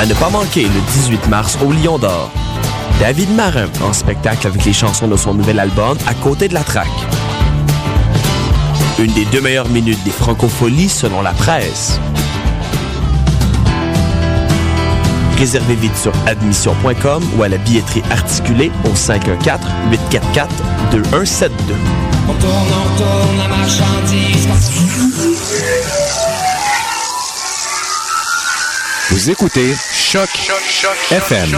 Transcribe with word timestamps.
À 0.00 0.06
ne 0.06 0.14
pas 0.14 0.30
manquer 0.30 0.62
le 0.62 0.80
18 0.94 1.28
mars 1.28 1.58
au 1.62 1.72
Lion 1.72 1.98
d'Or. 1.98 2.30
David 3.00 3.34
Marin 3.34 3.66
en 3.84 3.92
spectacle 3.92 4.46
avec 4.46 4.64
les 4.64 4.72
chansons 4.72 5.06
de 5.06 5.16
son 5.18 5.34
nouvel 5.34 5.60
album 5.60 5.98
À 6.06 6.14
côté 6.14 6.48
de 6.48 6.54
la 6.54 6.64
traque. 6.64 6.88
Une 8.98 9.12
des 9.12 9.26
deux 9.26 9.42
meilleures 9.42 9.68
minutes 9.68 10.02
des 10.02 10.10
francopholies 10.10 10.88
selon 10.88 11.20
la 11.20 11.32
presse. 11.32 12.00
Réservez 15.36 15.74
vite 15.74 15.96
sur 15.98 16.12
admission.com 16.26 17.22
ou 17.36 17.42
à 17.42 17.50
la 17.50 17.58
billetterie 17.58 18.02
articulée 18.10 18.72
au 18.90 18.94
514 18.94 19.60
844 19.90 20.48
2172. 20.92 21.76
On 22.26 22.32
tourne, 22.32 22.52
on 22.56 22.96
tourne 22.96 23.36
la 23.36 23.48
marchandise. 23.48 25.29
Vous 29.20 29.28
écoutez 29.28 29.74
Choc, 29.92 30.30
FM. 31.10 31.50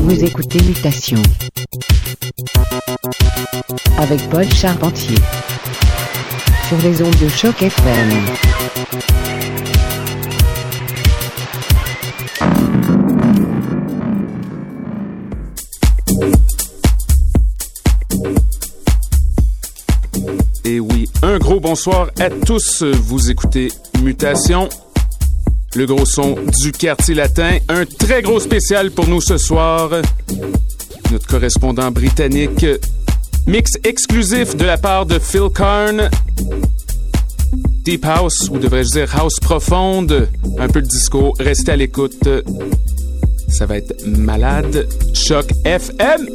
Vous 0.00 0.24
écoutez 0.24 0.60
Mutation. 0.64 1.22
Avec 3.96 4.28
Paul 4.28 4.52
Charpentier. 4.52 5.18
Sur 6.68 6.78
les 6.78 7.02
ondes 7.02 7.16
de 7.20 7.28
choc 7.28 7.60
FM. 7.60 8.10
Et 20.64 20.80
oui, 20.80 21.06
un 21.22 21.38
gros 21.38 21.60
bonsoir 21.60 22.10
à 22.18 22.30
tous. 22.30 22.82
Vous 22.82 23.30
écoutez 23.30 23.68
Mutation, 24.02 24.70
le 25.74 25.84
gros 25.84 26.06
son 26.06 26.36
du 26.62 26.72
quartier 26.72 27.14
latin. 27.14 27.58
Un 27.68 27.84
très 27.84 28.22
gros 28.22 28.40
spécial 28.40 28.90
pour 28.90 29.06
nous 29.06 29.20
ce 29.20 29.36
soir. 29.36 29.90
Notre 31.10 31.26
correspondant 31.26 31.90
britannique. 31.90 32.64
Mix 33.46 33.72
exclusif 33.84 34.56
de 34.56 34.64
la 34.64 34.78
part 34.78 35.04
de 35.04 35.18
Phil 35.18 35.48
Kern, 35.54 36.08
Deep 37.84 38.04
House, 38.04 38.48
ou 38.50 38.58
devrais-je 38.58 38.90
dire 38.90 39.14
House 39.16 39.38
profonde, 39.38 40.28
un 40.58 40.68
peu 40.68 40.80
de 40.80 40.86
disco, 40.86 41.34
restez 41.38 41.72
à 41.72 41.76
l'écoute. 41.76 42.28
Ça 43.48 43.66
va 43.66 43.76
être 43.76 43.94
malade. 44.06 44.88
Choc 45.12 45.46
FM! 45.64 46.26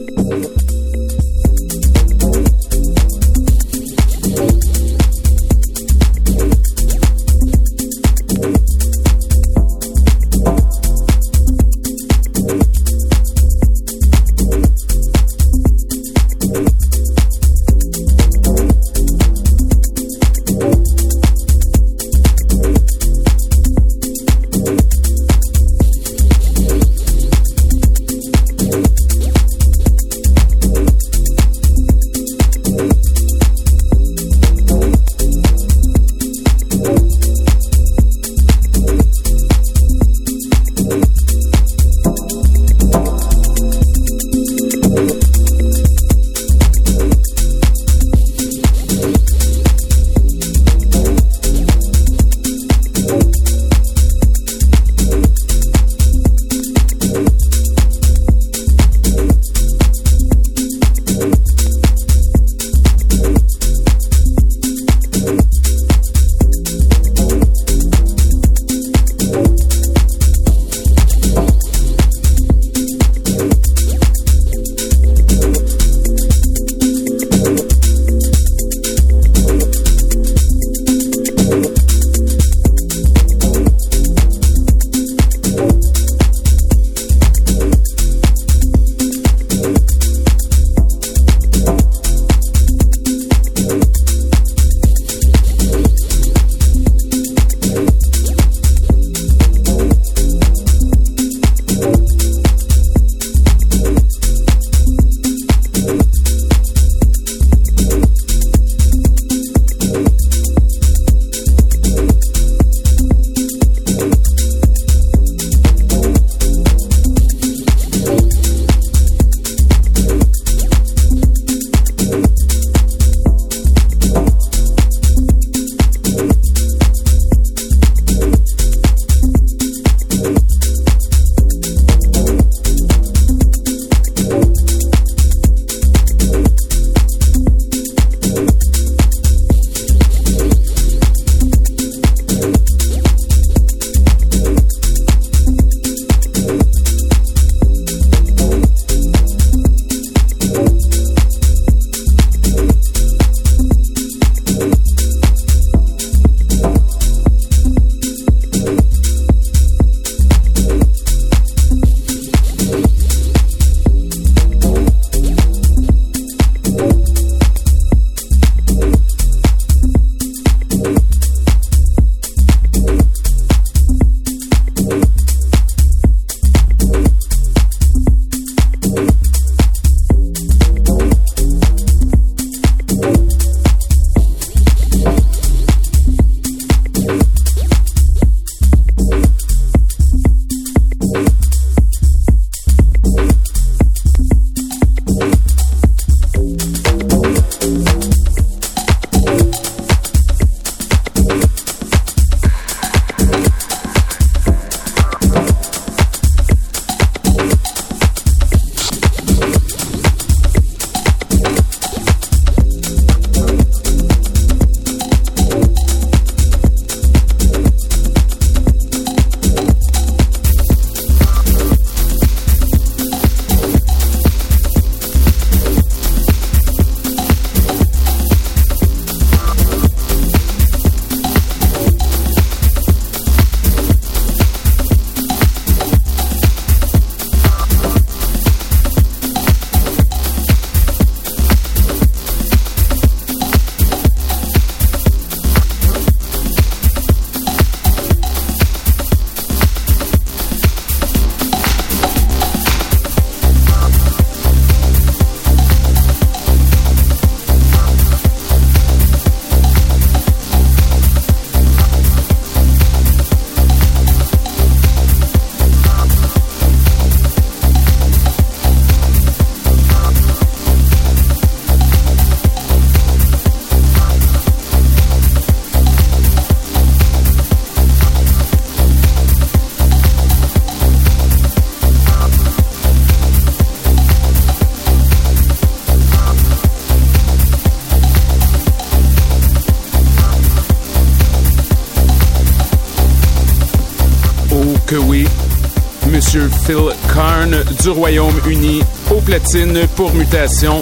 Du 297.81 297.89
Royaume-Uni 297.89 298.81
au 299.11 299.21
platine 299.21 299.87
pour 299.95 300.13
Mutation. 300.13 300.81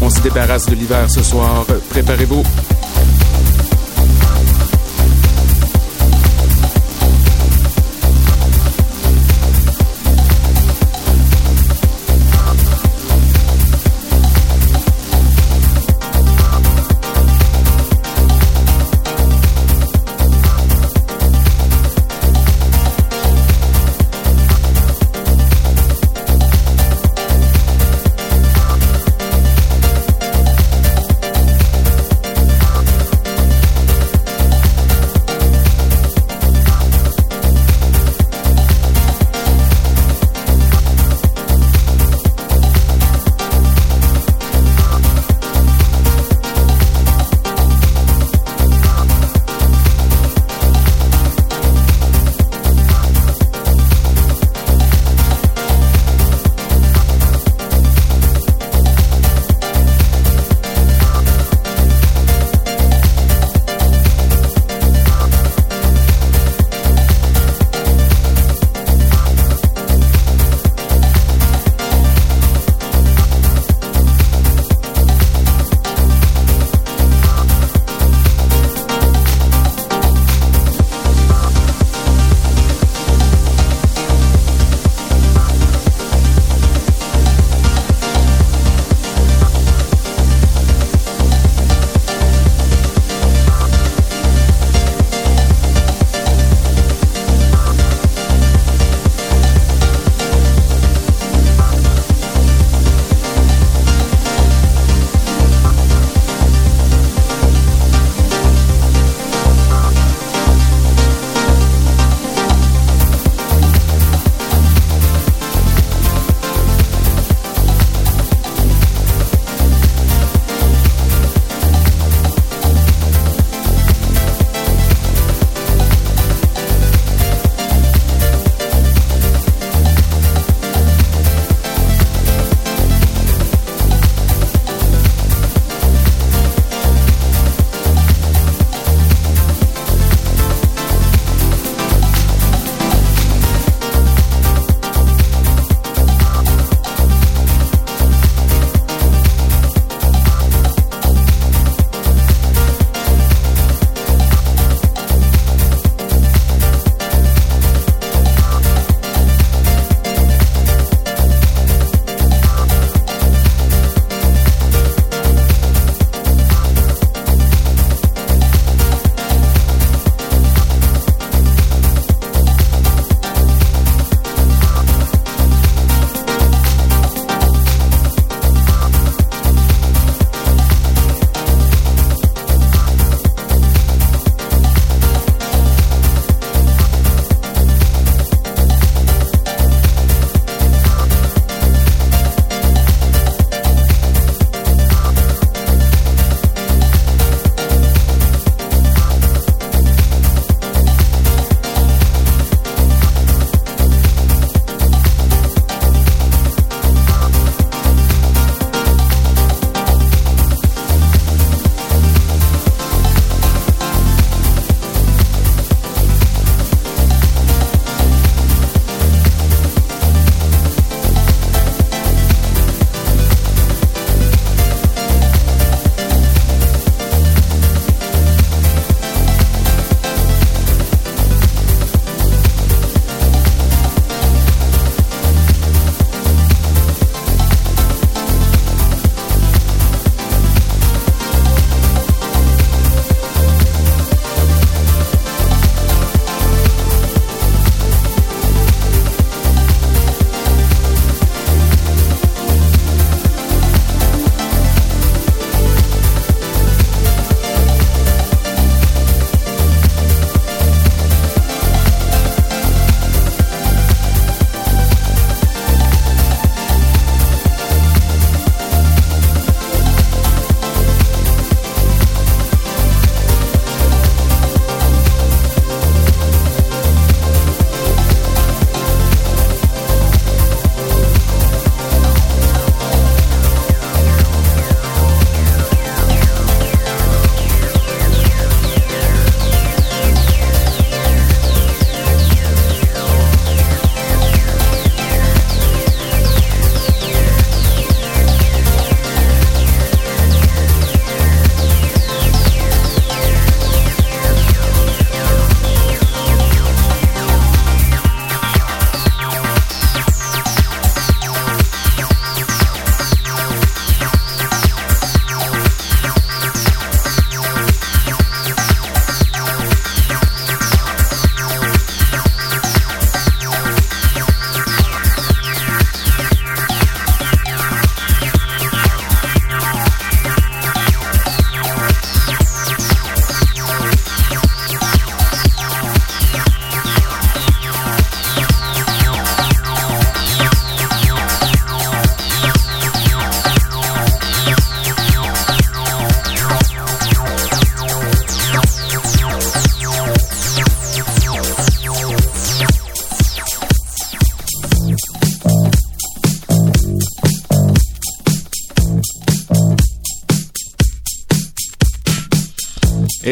On 0.00 0.08
se 0.08 0.20
débarrasse 0.20 0.66
de 0.66 0.74
l'hiver 0.74 1.10
ce 1.10 1.22
soir. 1.22 1.64
Préparez-vous. 1.90 2.42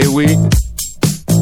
Eh 0.00 0.06
oui, 0.06 0.26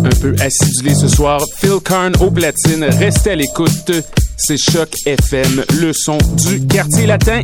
un 0.03 0.21
peu 0.21 0.35
acidulé 0.41 0.95
ce 0.95 1.09
soir. 1.09 1.43
Phil 1.59 1.79
Karn 1.85 2.15
au 2.21 2.31
platine, 2.31 2.85
restez 2.85 3.33
à 3.33 3.37
l'écoute. 3.37 3.93
C'est 4.39 4.57
Choc 4.57 4.89
FM, 5.05 5.63
le 5.79 5.93
son 5.93 6.17
du 6.47 6.67
quartier 6.67 7.07
latin. 7.07 7.43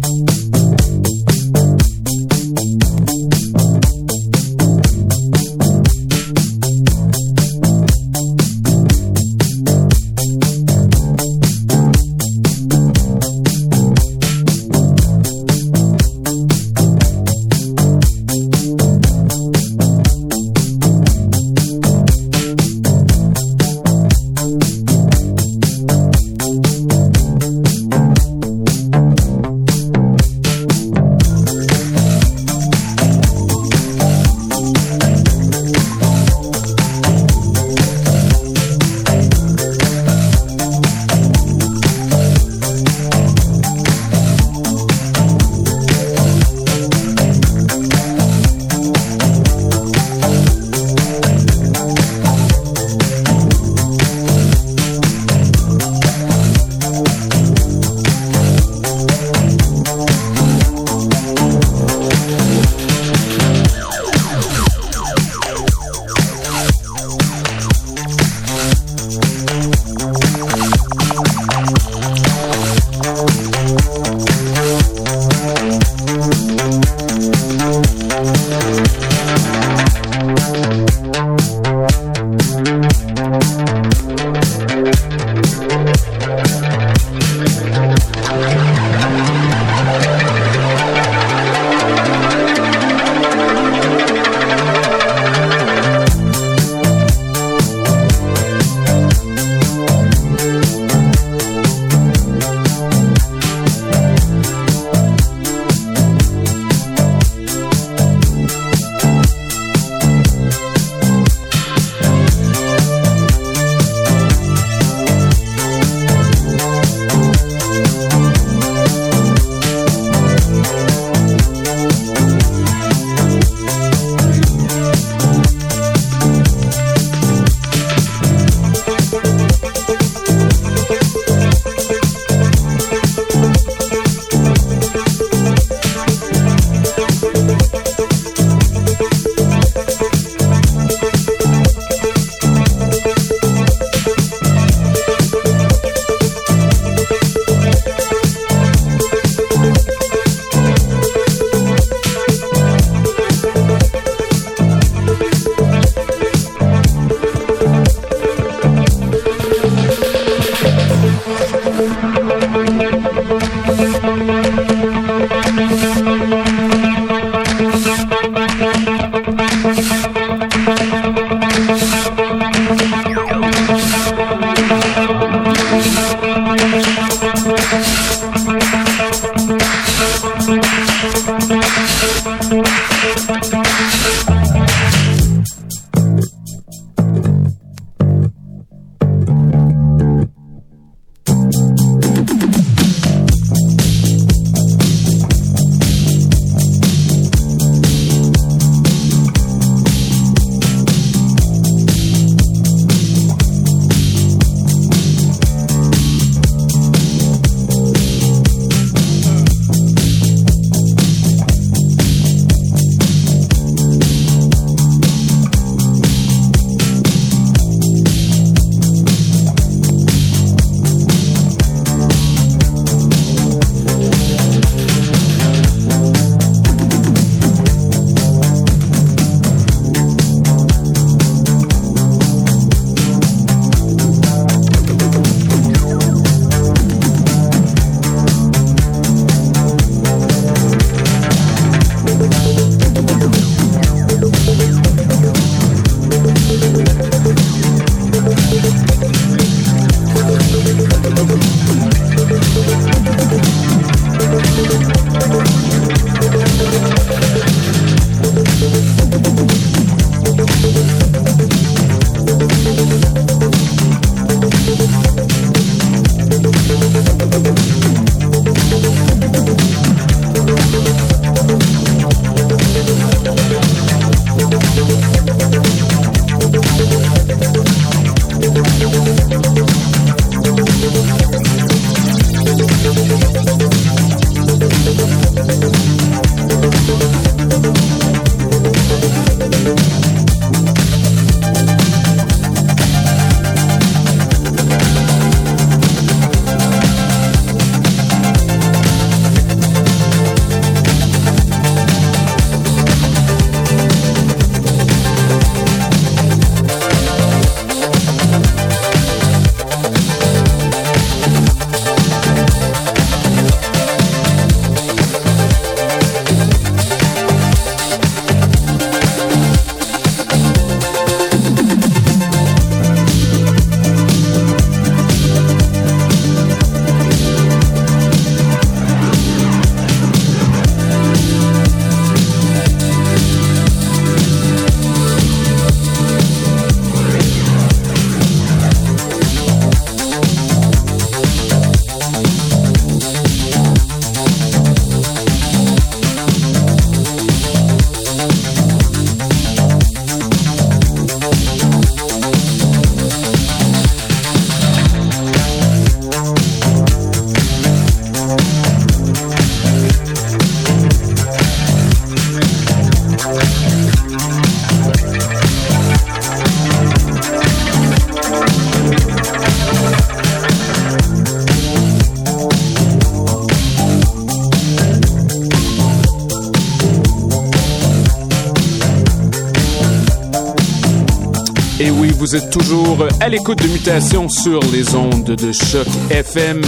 Vous 382.33 382.39
êtes 382.39 382.51
toujours 382.51 383.07
à 383.21 383.29
l'écoute 383.29 383.63
de 383.63 383.69
Mutation 383.69 384.27
sur 384.27 384.61
les 384.73 384.95
ondes 384.95 385.33
de 385.37 385.53
choc 385.53 385.87
FM. 386.09 386.63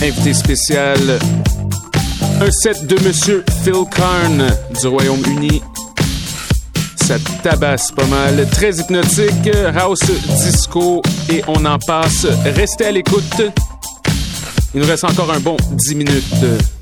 Invité 0.00 0.32
spécial, 0.32 0.98
un 2.40 2.50
set 2.52 2.86
de 2.86 2.94
Monsieur 3.02 3.44
Phil 3.64 3.82
Karn 3.90 4.46
du 4.80 4.86
Royaume-Uni. 4.86 5.62
Ça 6.94 7.16
tabasse 7.42 7.90
pas 7.90 8.06
mal. 8.06 8.48
Très 8.52 8.76
hypnotique, 8.76 9.50
house 9.74 10.04
disco 10.44 11.02
et 11.28 11.42
on 11.48 11.64
en 11.64 11.80
passe. 11.80 12.28
Restez 12.44 12.84
à 12.84 12.92
l'écoute. 12.92 13.42
Il 14.74 14.80
nous 14.80 14.86
reste 14.86 15.02
encore 15.02 15.32
un 15.32 15.40
bon 15.40 15.56
10 15.72 15.94
minutes. 15.96 16.81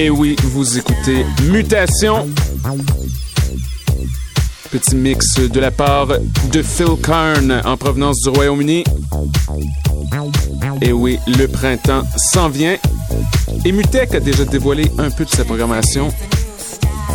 Et 0.00 0.10
oui, 0.10 0.36
vous 0.44 0.78
écoutez 0.78 1.26
Mutation. 1.50 2.28
Petit 4.70 4.94
mix 4.94 5.40
de 5.40 5.58
la 5.58 5.72
part 5.72 6.06
de 6.06 6.62
Phil 6.62 6.94
Karn 7.02 7.60
en 7.64 7.76
provenance 7.76 8.20
du 8.22 8.28
Royaume-Uni. 8.28 8.84
Et 10.82 10.92
oui, 10.92 11.18
le 11.26 11.46
printemps 11.48 12.04
s'en 12.32 12.48
vient. 12.48 12.76
Et 13.64 13.72
Mutech 13.72 14.14
a 14.14 14.20
déjà 14.20 14.44
dévoilé 14.44 14.88
un 14.98 15.10
peu 15.10 15.24
de 15.24 15.30
sa 15.30 15.44
programmation. 15.44 16.12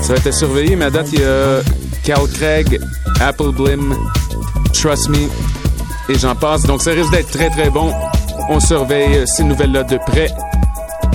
Ça 0.01 0.09
va 0.09 0.15
être 0.15 0.27
à 0.27 0.33
surveiller, 0.33 0.75
mais 0.75 0.85
à 0.85 0.89
date, 0.89 1.07
il 1.13 1.21
y 1.21 1.23
a 1.23 1.61
Cal 2.03 2.27
Craig, 2.33 2.81
Apple 3.21 3.53
Blim, 3.53 3.95
Trust 4.73 5.07
Me, 5.07 5.29
et 6.09 6.19
j'en 6.19 6.35
passe. 6.35 6.63
Donc 6.63 6.81
ça 6.81 6.91
risque 6.91 7.11
d'être 7.11 7.31
très 7.31 7.49
très 7.49 7.69
bon. 7.69 7.93
On 8.49 8.59
surveille 8.59 9.23
ces 9.25 9.45
nouvelles-là 9.45 9.83
de 9.83 9.97
près. 10.05 10.27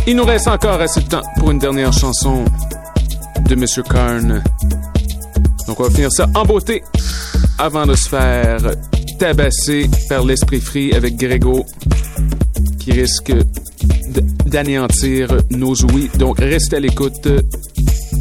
Il 0.09 0.17
nous 0.17 0.25
reste 0.25 0.49
encore 0.49 0.81
assez 0.81 1.03
de 1.03 1.09
temps 1.09 1.23
pour 1.37 1.51
une 1.51 1.59
dernière 1.59 1.93
chanson 1.93 2.47
de 3.47 3.55
Mr. 3.55 3.83
Karn. 3.87 4.43
Donc 5.67 5.81
on 5.81 5.83
va 5.83 5.91
finir 5.91 6.11
ça 6.11 6.27
en 6.35 6.47
beauté 6.47 6.83
avant 7.59 7.85
de 7.85 7.95
se 7.95 8.09
faire 8.09 8.57
tabasser 9.19 9.91
par 10.09 10.25
l'esprit 10.25 10.63
free 10.63 10.95
avec 10.95 11.17
Grégo 11.17 11.67
qui 12.81 12.93
risque 12.93 13.35
d'anéantir 14.47 15.29
nos 15.51 15.75
ouïes. 15.75 16.09
Donc 16.15 16.39
restez 16.39 16.77
à 16.77 16.81
l'écoute, 16.81 17.29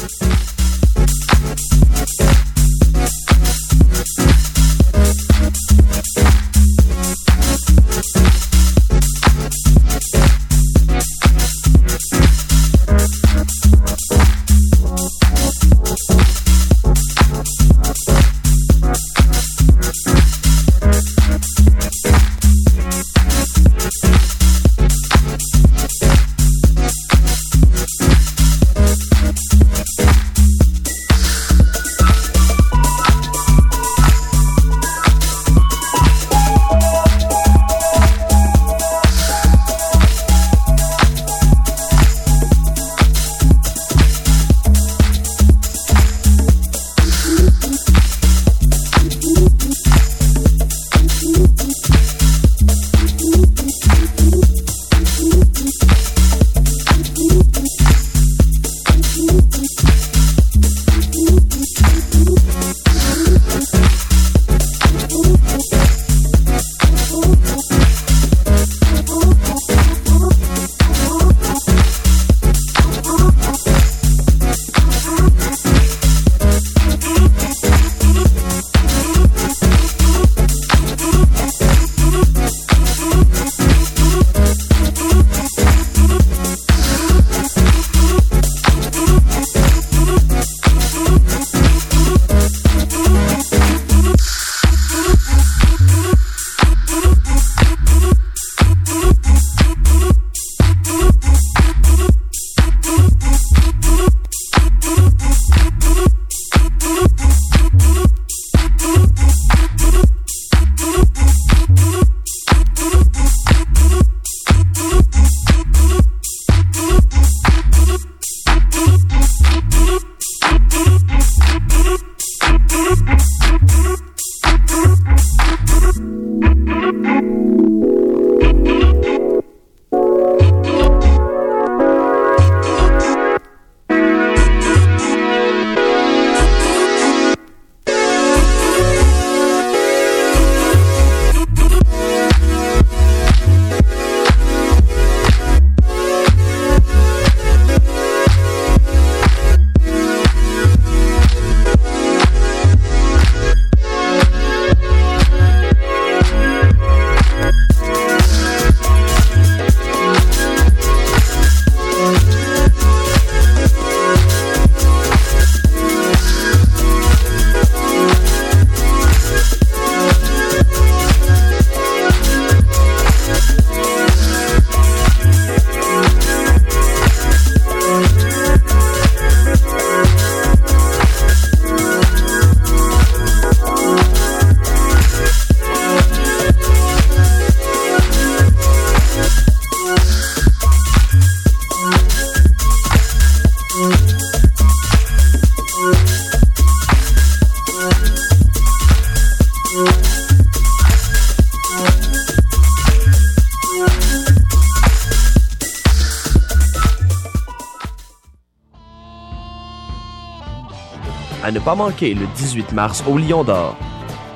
Pas 211.60 211.74
manquer 211.74 212.14
le 212.14 212.26
18 212.36 212.72
mars 212.72 213.04
au 213.06 213.18
Lion 213.18 213.44
d'Or. 213.44 213.76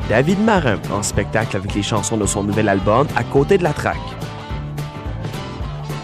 David 0.08 0.40
Marin 0.40 0.78
en 0.92 1.02
spectacle 1.02 1.56
avec 1.56 1.74
les 1.74 1.82
chansons 1.82 2.16
de 2.18 2.26
son 2.26 2.44
nouvel 2.44 2.68
album 2.68 3.06
À 3.16 3.24
côté 3.24 3.56
de 3.58 3.62
la 3.62 3.72
traque. 3.72 3.96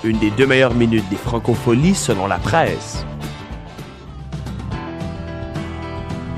une 0.02 0.18
des 0.18 0.30
deux 0.30 0.46
meilleures 0.46 0.74
minutes 0.74 1.08
des 1.10 1.16
francopholies 1.16 1.94
selon 1.94 2.26
la 2.26 2.38
presse. 2.38 3.04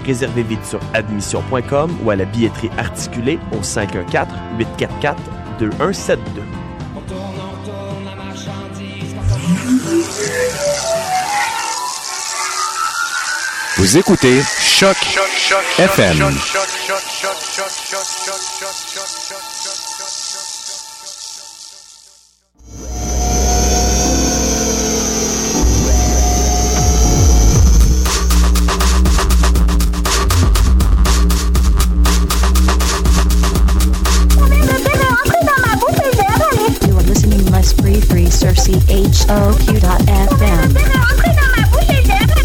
Réservez 0.05 0.43
vite 0.43 0.65
sur 0.65 0.81
admission.com 0.95 1.97
ou 2.05 2.11
à 2.11 2.17
la 2.17 2.25
billetterie 2.25 2.71
articulée 2.77 3.39
au 3.57 3.63
514 3.63 4.27
844 4.59 5.17
2172. 5.61 6.19
On 6.97 7.01
tourne, 7.03 7.21
on 7.39 7.65
tourne 7.65 8.05
la 8.05 8.17
marchandise. 8.17 9.15
Vous 13.77 13.97
écoutez 13.97 14.41
Choc 14.83 14.99
FM. 15.79 16.19